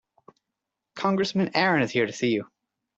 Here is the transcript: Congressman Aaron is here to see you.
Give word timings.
Congressman 0.95 1.55
Aaron 1.55 1.83
is 1.83 1.91
here 1.91 2.07
to 2.07 2.11
see 2.11 2.29
you. 2.31 2.47